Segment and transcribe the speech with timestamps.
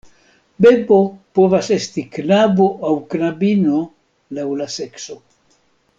[0.65, 0.95] Bebo
[1.39, 3.85] povas esti knabo aŭ knabino,
[4.39, 5.21] laŭ la sekso.